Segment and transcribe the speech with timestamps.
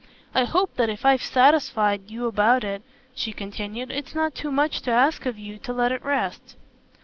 [0.33, 2.81] I hope that if I've satisfied you about it,"
[3.13, 6.55] she continued, "it's not too much to ask of you to let it rest."